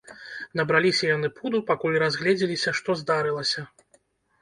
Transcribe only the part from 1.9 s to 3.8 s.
разгледзеліся, што здарылася.